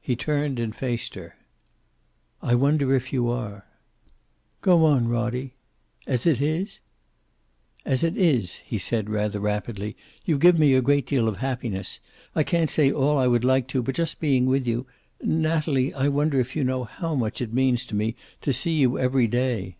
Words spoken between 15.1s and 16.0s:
Natalie,